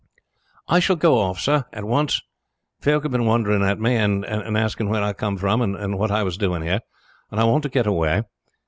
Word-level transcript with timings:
"I 0.67 0.79
shall 0.79 0.95
go 0.95 1.19
off, 1.19 1.39
sir, 1.39 1.65
at 1.71 1.83
once. 1.85 2.23
Folk 2.79 3.03
have 3.03 3.11
been 3.11 3.27
wondering 3.27 3.61
at 3.61 3.79
me, 3.79 3.97
and 3.97 4.25
asking 4.25 4.89
where 4.89 5.03
I 5.03 5.13
came 5.13 5.37
from 5.37 5.61
and 5.61 5.95
what 5.99 6.09
I 6.09 6.23
was 6.23 6.37
doing 6.37 6.63
here, 6.63 6.79
and 7.29 7.39
I 7.39 7.43
want 7.43 7.61
to 7.65 7.69
get 7.69 7.85
away. 7.85 8.23